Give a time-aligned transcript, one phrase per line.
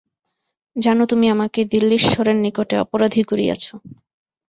[0.75, 3.63] জানো তুমি আমাকে দিল্লীশ্বরের নিকটে অপরাধী করিয়াছ!